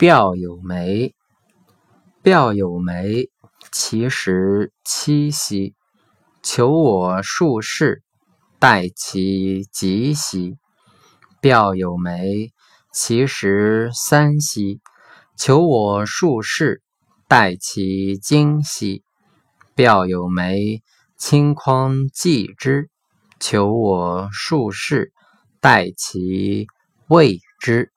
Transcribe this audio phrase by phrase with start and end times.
[0.00, 1.14] 表有梅
[2.22, 3.28] 表有梅
[3.70, 5.74] 其实七夕
[6.42, 8.02] 求我术士
[8.58, 10.56] 待其吉兮
[11.42, 12.50] 表有梅
[12.94, 14.80] 其实三兮
[15.36, 16.80] 求我术士
[17.28, 19.04] 待其今兮
[19.74, 20.80] 表有梅
[21.18, 22.88] 清筐寄之
[23.38, 25.12] 求我术士
[25.60, 26.66] 待其
[27.08, 27.92] 未之